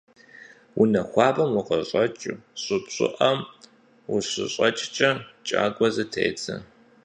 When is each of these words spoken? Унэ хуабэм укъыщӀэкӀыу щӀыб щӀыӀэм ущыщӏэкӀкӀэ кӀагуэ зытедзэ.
Унэ 0.81 1.01
хуабэм 1.09 1.51
укъыщӀэкӀыу 1.59 2.41
щӀыб 2.61 2.83
щӀыӀэм 2.93 3.39
ущыщӏэкӀкӀэ 4.13 5.09
кӀагуэ 5.47 5.87
зытедзэ. 5.95 6.55